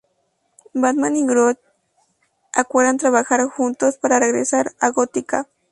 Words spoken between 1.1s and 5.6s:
y Grodd acuerdan trabajar juntos para regresar a Gótica.